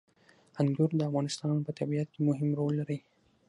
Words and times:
انګور 0.61 0.89
د 0.95 1.01
افغانستان 1.09 1.55
په 1.65 1.71
طبیعت 1.79 2.07
کې 2.13 2.21
مهم 2.29 2.49
رول 2.59 2.73
لري. 2.81 2.97